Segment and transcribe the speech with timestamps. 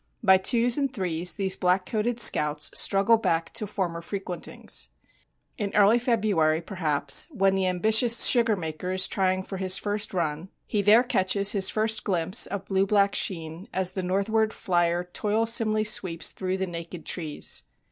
[0.23, 4.89] By twos and threes these black coated scouts struggle back to former frequentings.
[5.59, 10.49] In early February, perhaps, when the ambitious sugar maker is trying for his first "run,"
[10.65, 15.83] he there catches his first glimpse of blue black sheen as the northward flyer toilsomely
[15.83, 17.65] sweeps through the naked trees.